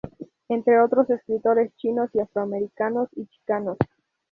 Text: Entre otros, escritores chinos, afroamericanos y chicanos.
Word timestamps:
Entre 0.49 0.79
otros, 0.81 1.11
escritores 1.11 1.71
chinos, 1.75 2.09
afroamericanos 2.19 3.07
y 3.15 3.27
chicanos. 3.27 3.77